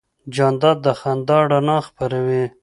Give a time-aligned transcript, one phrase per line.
[0.35, 2.43] جانداد د خندا رڼا خپروي.